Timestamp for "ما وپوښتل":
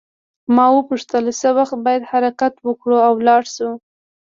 0.55-1.25